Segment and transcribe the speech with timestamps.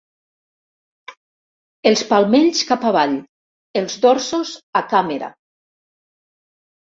[1.89, 3.13] Els palmells cap avall,
[3.81, 5.29] els dorsos a càmera.